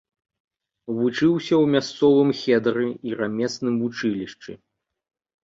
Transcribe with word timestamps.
Вучыўся 0.99 1.53
ў 1.63 1.73
мясцовым 1.73 2.29
хедары 2.39 2.87
і 3.11 3.15
рамесным 3.21 3.79
вучылішчы. 3.85 4.51